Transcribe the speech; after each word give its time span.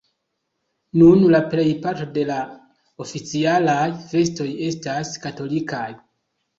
Nun 1.01 1.21
la 1.35 1.41
plejparto 1.51 2.09
de 2.17 2.25
la 2.31 2.39
oficialaj 3.07 3.85
festoj 4.11 4.51
estas 4.73 5.17
katolikaj. 5.31 5.89